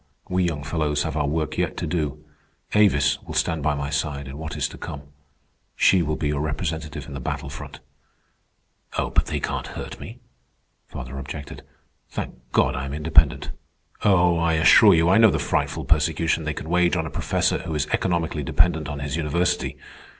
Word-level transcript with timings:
We 0.29 0.43
young 0.45 0.63
fellows 0.63 1.03
have 1.03 1.15
our 1.15 1.27
work 1.27 1.59
yet 1.59 1.77
to 1.77 1.85
do. 1.85 2.25
Avis 2.73 3.21
will 3.21 3.35
stand 3.35 3.61
by 3.61 3.75
my 3.75 3.91
side 3.91 4.27
in 4.27 4.35
what 4.39 4.57
is 4.57 4.67
to 4.69 4.77
come. 4.79 5.03
She 5.75 6.01
will 6.01 6.15
be 6.15 6.29
your 6.29 6.41
representative 6.41 7.05
in 7.07 7.13
the 7.13 7.19
battle 7.19 7.51
front." 7.51 7.81
"But 8.97 9.27
they 9.27 9.39
can't 9.39 9.67
hurt 9.77 9.99
me," 9.99 10.17
father 10.87 11.19
objected. 11.19 11.61
"Thank 12.09 12.33
God 12.51 12.75
I 12.75 12.85
am 12.85 12.95
independent. 12.95 13.51
Oh, 14.03 14.39
I 14.39 14.53
assure 14.53 14.95
you, 14.95 15.07
I 15.07 15.19
know 15.19 15.29
the 15.29 15.37
frightful 15.37 15.85
persecution 15.85 16.45
they 16.45 16.55
can 16.55 16.67
wage 16.67 16.95
on 16.95 17.05
a 17.05 17.11
professor 17.11 17.59
who 17.59 17.75
is 17.75 17.85
economically 17.91 18.41
dependent 18.41 18.89
on 18.89 19.01
his 19.01 19.15
university. 19.15 19.77